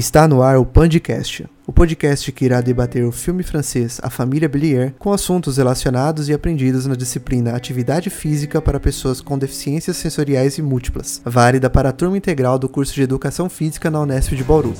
Está 0.00 0.26
no 0.26 0.42
ar 0.42 0.56
o 0.56 0.64
Pandcast, 0.64 1.46
o 1.66 1.72
podcast 1.74 2.32
que 2.32 2.46
irá 2.46 2.62
debater 2.62 3.04
o 3.04 3.12
filme 3.12 3.42
francês 3.42 4.00
A 4.02 4.08
Família 4.08 4.48
Bellier 4.48 4.94
com 4.98 5.12
assuntos 5.12 5.58
relacionados 5.58 6.26
e 6.26 6.32
aprendidos 6.32 6.86
na 6.86 6.94
disciplina 6.94 7.54
Atividade 7.54 8.08
Física 8.08 8.62
para 8.62 8.80
pessoas 8.80 9.20
com 9.20 9.36
deficiências 9.36 9.98
sensoriais 9.98 10.56
e 10.56 10.62
múltiplas, 10.62 11.20
válida 11.22 11.68
para 11.68 11.90
a 11.90 11.92
turma 11.92 12.16
integral 12.16 12.58
do 12.58 12.66
curso 12.66 12.94
de 12.94 13.02
Educação 13.02 13.50
Física 13.50 13.90
na 13.90 14.00
Unesp 14.00 14.34
de 14.34 14.42
Bauru. 14.42 14.72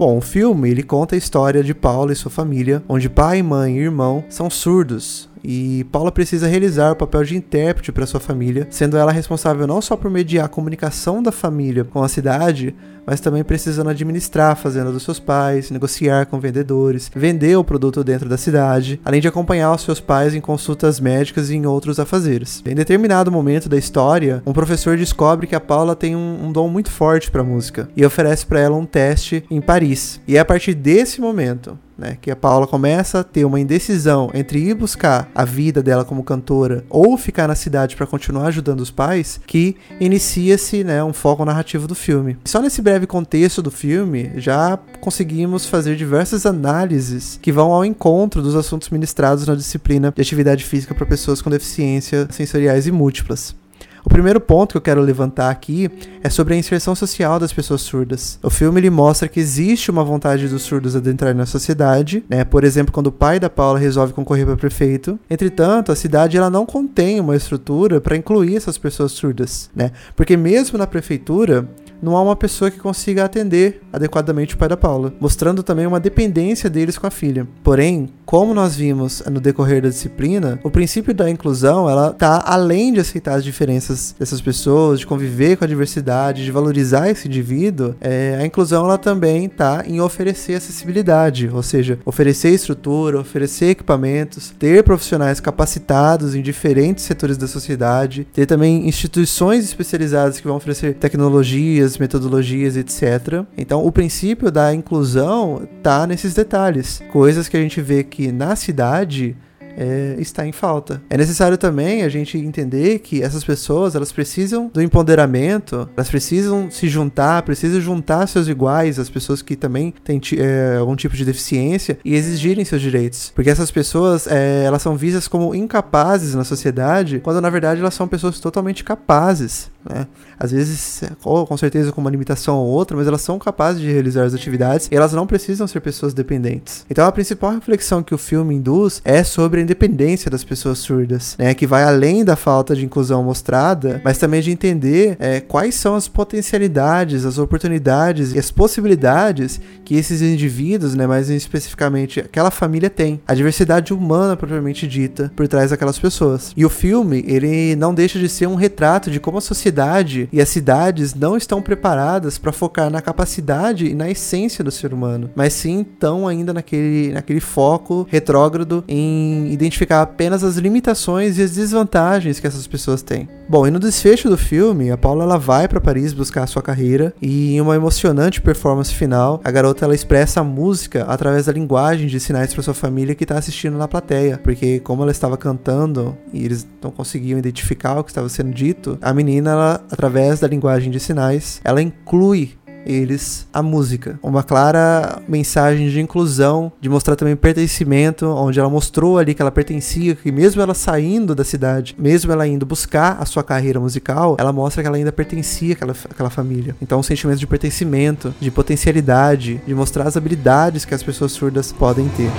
Bom, 0.00 0.16
o 0.16 0.20
filme 0.22 0.70
ele 0.70 0.82
conta 0.82 1.14
a 1.14 1.18
história 1.18 1.62
de 1.62 1.74
Paula 1.74 2.10
e 2.10 2.16
sua 2.16 2.30
família, 2.30 2.82
onde 2.88 3.10
pai, 3.10 3.42
mãe 3.42 3.76
e 3.76 3.82
irmão 3.82 4.24
são 4.30 4.48
surdos 4.48 5.28
e 5.42 5.84
Paula 5.92 6.12
precisa 6.12 6.46
realizar 6.46 6.92
o 6.92 6.96
papel 6.96 7.24
de 7.24 7.36
intérprete 7.36 7.92
para 7.92 8.06
sua 8.06 8.20
família, 8.20 8.66
sendo 8.70 8.96
ela 8.96 9.12
responsável 9.12 9.66
não 9.66 9.80
só 9.80 9.96
por 9.96 10.10
mediar 10.10 10.46
a 10.46 10.48
comunicação 10.48 11.22
da 11.22 11.32
família 11.32 11.84
com 11.84 12.02
a 12.02 12.08
cidade, 12.08 12.74
mas 13.06 13.20
também 13.20 13.42
precisando 13.42 13.90
administrar 13.90 14.52
a 14.52 14.56
fazenda 14.56 14.92
dos 14.92 15.02
seus 15.02 15.18
pais, 15.18 15.70
negociar 15.70 16.26
com 16.26 16.38
vendedores, 16.38 17.10
vender 17.14 17.56
o 17.56 17.64
produto 17.64 18.04
dentro 18.04 18.28
da 18.28 18.36
cidade, 18.36 19.00
além 19.04 19.20
de 19.20 19.28
acompanhar 19.28 19.74
os 19.74 19.82
seus 19.82 20.00
pais 20.00 20.34
em 20.34 20.40
consultas 20.40 21.00
médicas 21.00 21.50
e 21.50 21.56
em 21.56 21.66
outros 21.66 21.98
afazeres. 21.98 22.62
Em 22.64 22.74
determinado 22.74 23.32
momento 23.32 23.68
da 23.68 23.76
história, 23.76 24.42
um 24.46 24.52
professor 24.52 24.96
descobre 24.96 25.46
que 25.46 25.54
a 25.54 25.60
Paula 25.60 25.96
tem 25.96 26.14
um, 26.14 26.46
um 26.46 26.52
dom 26.52 26.68
muito 26.68 26.90
forte 26.90 27.30
para 27.30 27.42
música 27.42 27.88
e 27.96 28.04
oferece 28.04 28.46
para 28.46 28.60
ela 28.60 28.76
um 28.76 28.86
teste 28.86 29.44
em 29.50 29.60
Paris. 29.60 30.20
E 30.26 30.36
é 30.36 30.40
a 30.40 30.44
partir 30.44 30.74
desse 30.74 31.20
momento 31.20 31.78
né, 32.00 32.16
que 32.20 32.30
a 32.30 32.36
Paula 32.36 32.66
começa 32.66 33.20
a 33.20 33.24
ter 33.24 33.44
uma 33.44 33.60
indecisão 33.60 34.30
entre 34.32 34.58
ir 34.58 34.74
buscar 34.74 35.30
a 35.34 35.44
vida 35.44 35.82
dela 35.82 36.04
como 36.04 36.24
cantora 36.24 36.84
ou 36.88 37.16
ficar 37.18 37.46
na 37.46 37.54
cidade 37.54 37.94
para 37.94 38.06
continuar 38.06 38.46
ajudando 38.46 38.80
os 38.80 38.90
pais, 38.90 39.38
que 39.46 39.76
inicia-se 40.00 40.82
né, 40.82 41.04
um 41.04 41.12
foco 41.12 41.44
narrativo 41.44 41.86
do 41.86 41.94
filme. 41.94 42.38
Só 42.44 42.62
nesse 42.62 42.80
breve 42.80 43.06
contexto 43.06 43.60
do 43.60 43.70
filme 43.70 44.32
já 44.36 44.78
conseguimos 45.00 45.66
fazer 45.66 45.94
diversas 45.94 46.46
análises 46.46 47.38
que 47.40 47.52
vão 47.52 47.72
ao 47.72 47.84
encontro 47.84 48.40
dos 48.40 48.56
assuntos 48.56 48.88
ministrados 48.88 49.46
na 49.46 49.54
disciplina 49.54 50.12
de 50.14 50.22
atividade 50.22 50.64
física 50.64 50.94
para 50.94 51.04
pessoas 51.04 51.42
com 51.42 51.50
deficiência 51.50 52.26
sensoriais 52.30 52.86
e 52.86 52.92
múltiplas. 52.92 53.59
O 54.04 54.08
primeiro 54.08 54.40
ponto 54.40 54.72
que 54.72 54.76
eu 54.76 54.82
quero 54.82 55.00
levantar 55.00 55.50
aqui 55.50 55.90
é 56.22 56.30
sobre 56.30 56.54
a 56.54 56.56
inserção 56.56 56.94
social 56.94 57.38
das 57.38 57.52
pessoas 57.52 57.82
surdas. 57.82 58.38
O 58.42 58.50
filme 58.50 58.80
ele 58.80 58.90
mostra 58.90 59.28
que 59.28 59.40
existe 59.40 59.90
uma 59.90 60.04
vontade 60.04 60.48
dos 60.48 60.62
surdos 60.62 60.96
adentrarem 60.96 61.36
na 61.36 61.46
sociedade, 61.46 62.24
né? 62.28 62.44
Por 62.44 62.64
exemplo, 62.64 62.92
quando 62.92 63.08
o 63.08 63.12
pai 63.12 63.38
da 63.38 63.50
Paula 63.50 63.78
resolve 63.78 64.12
concorrer 64.12 64.46
para 64.46 64.56
prefeito. 64.56 65.18
Entretanto, 65.28 65.92
a 65.92 65.96
cidade 65.96 66.36
ela 66.36 66.50
não 66.50 66.64
contém 66.64 67.20
uma 67.20 67.36
estrutura 67.36 68.00
para 68.00 68.16
incluir 68.16 68.56
essas 68.56 68.78
pessoas 68.78 69.12
surdas, 69.12 69.70
né? 69.74 69.92
Porque 70.16 70.36
mesmo 70.36 70.78
na 70.78 70.86
prefeitura, 70.86 71.68
não 72.02 72.16
há 72.16 72.22
uma 72.22 72.36
pessoa 72.36 72.70
que 72.70 72.78
consiga 72.78 73.24
atender 73.24 73.80
adequadamente 73.92 74.54
o 74.54 74.58
pai 74.58 74.68
da 74.68 74.76
Paula, 74.76 75.12
mostrando 75.20 75.62
também 75.62 75.86
uma 75.86 76.00
dependência 76.00 76.70
deles 76.70 76.98
com 76.98 77.06
a 77.06 77.10
filha. 77.10 77.46
Porém, 77.62 78.08
como 78.24 78.54
nós 78.54 78.76
vimos 78.76 79.22
no 79.30 79.40
decorrer 79.40 79.82
da 79.82 79.88
disciplina, 79.88 80.60
o 80.62 80.70
princípio 80.70 81.12
da 81.12 81.28
inclusão, 81.28 81.90
ela 81.90 82.12
tá 82.12 82.42
além 82.46 82.92
de 82.92 83.00
aceitar 83.00 83.34
as 83.34 83.44
diferenças 83.44 84.14
dessas 84.18 84.40
pessoas, 84.40 85.00
de 85.00 85.06
conviver 85.06 85.56
com 85.56 85.64
a 85.64 85.68
diversidade, 85.68 86.44
de 86.44 86.50
valorizar 86.50 87.10
esse 87.10 87.26
indivíduo, 87.26 87.94
é, 88.00 88.38
a 88.40 88.46
inclusão 88.46 88.84
ela 88.84 88.98
também 88.98 89.48
tá 89.48 89.82
em 89.86 90.00
oferecer 90.00 90.54
acessibilidade, 90.54 91.50
ou 91.52 91.62
seja, 91.62 91.98
oferecer 92.04 92.50
estrutura, 92.50 93.20
oferecer 93.20 93.70
equipamentos, 93.70 94.54
ter 94.58 94.84
profissionais 94.84 95.40
capacitados 95.40 96.34
em 96.34 96.42
diferentes 96.42 97.04
setores 97.04 97.36
da 97.36 97.48
sociedade, 97.48 98.26
ter 98.32 98.46
também 98.46 98.88
instituições 98.88 99.64
especializadas 99.64 100.38
que 100.38 100.46
vão 100.46 100.56
oferecer 100.56 100.94
tecnologias 100.94 101.89
metodologias, 101.98 102.76
etc. 102.76 103.44
Então, 103.56 103.84
o 103.84 103.92
princípio 103.92 104.50
da 104.50 104.74
inclusão 104.74 105.68
tá 105.82 106.06
nesses 106.06 106.34
detalhes, 106.34 107.02
coisas 107.10 107.48
que 107.48 107.56
a 107.56 107.60
gente 107.60 107.80
vê 107.80 108.04
que 108.04 108.32
na 108.32 108.56
cidade 108.56 109.36
é, 109.76 110.16
está 110.18 110.46
em 110.46 110.52
falta. 110.52 111.02
É 111.08 111.16
necessário 111.16 111.56
também 111.56 112.02
a 112.02 112.08
gente 112.08 112.38
entender 112.38 113.00
que 113.00 113.22
essas 113.22 113.44
pessoas 113.44 113.94
elas 113.94 114.12
precisam 114.12 114.70
do 114.72 114.82
empoderamento, 114.82 115.88
elas 115.96 116.08
precisam 116.08 116.70
se 116.70 116.88
juntar, 116.88 117.42
precisam 117.42 117.80
juntar 117.80 118.26
seus 118.26 118.48
iguais, 118.48 118.98
as 118.98 119.08
pessoas 119.08 119.42
que 119.42 119.56
também 119.56 119.94
têm 120.04 120.20
é, 120.38 120.76
algum 120.76 120.96
tipo 120.96 121.16
de 121.16 121.24
deficiência 121.24 121.98
e 122.04 122.14
exigirem 122.14 122.64
seus 122.64 122.82
direitos, 122.82 123.32
porque 123.34 123.50
essas 123.50 123.70
pessoas 123.70 124.26
é, 124.26 124.64
elas 124.64 124.82
são 124.82 124.96
vistas 124.96 125.26
como 125.26 125.54
incapazes 125.54 126.34
na 126.34 126.44
sociedade, 126.44 127.20
quando 127.20 127.40
na 127.40 127.50
verdade 127.50 127.80
elas 127.80 127.94
são 127.94 128.06
pessoas 128.06 128.38
totalmente 128.38 128.84
capazes. 128.84 129.70
Né? 129.88 130.06
Às 130.38 130.52
vezes, 130.52 131.02
com 131.22 131.56
certeza 131.56 131.92
com 131.92 132.00
uma 132.00 132.10
limitação 132.10 132.58
ou 132.58 132.66
outra, 132.66 132.96
mas 132.96 133.06
elas 133.06 133.22
são 133.22 133.38
capazes 133.38 133.80
de 133.80 133.90
realizar 133.90 134.24
as 134.24 134.34
atividades 134.34 134.88
e 134.90 134.94
elas 134.94 135.12
não 135.12 135.26
precisam 135.26 135.66
ser 135.66 135.80
pessoas 135.80 136.12
dependentes. 136.12 136.84
Então 136.90 137.06
a 137.06 137.12
principal 137.12 137.52
reflexão 137.52 138.02
que 138.02 138.14
o 138.14 138.18
filme 138.18 138.54
induz 138.54 139.00
é 139.04 139.24
sobre 139.24 139.60
a 139.60 139.62
independência 139.62 140.30
das 140.30 140.44
pessoas 140.44 140.78
surdas, 140.78 141.36
né? 141.38 141.54
Que 141.54 141.66
vai 141.66 141.82
além 141.82 142.24
da 142.24 142.36
falta 142.36 142.74
de 142.74 142.84
inclusão 142.84 143.22
mostrada, 143.22 144.00
mas 144.04 144.18
também 144.18 144.40
de 144.40 144.50
entender 144.50 145.16
é, 145.18 145.40
quais 145.40 145.74
são 145.74 145.94
as 145.94 146.08
potencialidades, 146.08 147.24
as 147.24 147.38
oportunidades 147.38 148.32
e 148.32 148.38
as 148.38 148.50
possibilidades 148.50 149.60
que 149.84 149.94
esses 149.94 150.20
indivíduos, 150.22 150.94
né, 150.94 151.06
mais 151.06 151.30
especificamente 151.30 152.20
aquela 152.20 152.50
família 152.50 152.90
tem. 152.90 153.20
A 153.26 153.34
diversidade 153.34 153.92
humana 153.92 154.36
propriamente 154.36 154.86
dita 154.86 155.32
por 155.34 155.48
trás 155.48 155.70
daquelas 155.70 155.98
pessoas. 155.98 156.52
E 156.56 156.64
o 156.64 156.70
filme, 156.70 157.24
ele 157.26 157.74
não 157.76 157.94
deixa 157.94 158.18
de 158.18 158.28
ser 158.28 158.46
um 158.46 158.54
retrato 158.54 159.10
de 159.10 159.18
como 159.18 159.38
a 159.38 159.40
sociedade 159.40 159.69
sociedade 159.70 160.28
e 160.32 160.40
as 160.40 160.48
cidades 160.48 161.14
não 161.14 161.36
estão 161.36 161.62
preparadas 161.62 162.38
para 162.38 162.52
focar 162.52 162.90
na 162.90 163.00
capacidade 163.00 163.86
e 163.86 163.94
na 163.94 164.10
essência 164.10 164.64
do 164.64 164.70
ser 164.70 164.92
humano, 164.92 165.30
mas 165.34 165.52
sim 165.52 165.80
estão 165.80 166.26
ainda 166.26 166.52
naquele, 166.52 167.12
naquele 167.12 167.40
foco 167.40 168.06
retrógrado 168.10 168.84
em 168.88 169.52
identificar 169.52 170.02
apenas 170.02 170.42
as 170.42 170.56
limitações 170.56 171.38
e 171.38 171.42
as 171.42 171.52
desvantagens 171.52 172.40
que 172.40 172.46
essas 172.46 172.66
pessoas 172.66 173.02
têm. 173.02 173.28
Bom, 173.48 173.66
e 173.66 173.70
no 173.70 173.80
desfecho 173.80 174.28
do 174.28 174.38
filme, 174.38 174.90
a 174.90 174.96
Paula 174.96 175.24
ela 175.24 175.38
vai 175.38 175.66
para 175.66 175.80
Paris 175.80 176.12
buscar 176.12 176.44
a 176.44 176.46
sua 176.46 176.62
carreira 176.62 177.12
e 177.20 177.54
em 177.56 177.60
uma 177.60 177.74
emocionante 177.74 178.40
performance 178.40 178.94
final, 178.94 179.40
a 179.42 179.50
garota 179.50 179.84
ela 179.84 179.94
expressa 179.94 180.40
a 180.40 180.44
música 180.44 181.04
através 181.04 181.46
da 181.46 181.52
linguagem 181.52 182.06
de 182.06 182.20
sinais 182.20 182.52
para 182.52 182.62
sua 182.62 182.74
família 182.74 183.14
que 183.14 183.24
está 183.24 183.38
assistindo 183.38 183.76
na 183.76 183.88
plateia, 183.88 184.38
porque 184.42 184.80
como 184.80 185.02
ela 185.02 185.10
estava 185.10 185.36
cantando 185.36 186.16
e 186.32 186.44
eles 186.44 186.66
não 186.82 186.90
conseguiam 186.90 187.38
identificar 187.38 187.98
o 187.98 188.04
que 188.04 188.10
estava 188.10 188.28
sendo 188.28 188.52
dito, 188.52 188.98
a 189.00 189.12
menina 189.12 189.54
ela, 189.60 189.84
através 189.90 190.40
da 190.40 190.48
linguagem 190.48 190.90
de 190.90 190.98
sinais, 190.98 191.60
ela 191.64 191.82
inclui 191.82 192.58
eles 192.84 193.46
a 193.52 193.62
música. 193.62 194.18
Uma 194.22 194.42
clara 194.42 195.22
mensagem 195.28 195.88
de 195.88 196.00
inclusão, 196.00 196.72
de 196.80 196.88
mostrar 196.88 197.16
também 197.16 197.36
pertencimento, 197.36 198.26
onde 198.26 198.58
ela 198.58 198.68
mostrou 198.68 199.18
ali 199.18 199.34
que 199.34 199.42
ela 199.42 199.50
pertencia, 199.50 200.14
que 200.14 200.32
mesmo 200.32 200.60
ela 200.62 200.74
saindo 200.74 201.34
da 201.34 201.44
cidade, 201.44 201.94
mesmo 201.98 202.32
ela 202.32 202.46
indo 202.46 202.64
buscar 202.64 203.18
a 203.20 203.24
sua 203.24 203.42
carreira 203.42 203.80
musical, 203.80 204.36
ela 204.38 204.52
mostra 204.52 204.82
que 204.82 204.88
ela 204.88 204.96
ainda 204.96 205.12
pertencia 205.12 205.74
àquela, 205.74 205.94
àquela 206.10 206.30
família. 206.30 206.74
Então, 206.80 207.00
um 207.00 207.02
sentimento 207.02 207.38
de 207.38 207.46
pertencimento, 207.46 208.34
de 208.40 208.50
potencialidade, 208.50 209.60
de 209.66 209.74
mostrar 209.74 210.06
as 210.06 210.16
habilidades 210.16 210.84
que 210.84 210.94
as 210.94 211.02
pessoas 211.02 211.32
surdas 211.32 211.72
podem 211.72 212.08
ter. 212.08 212.30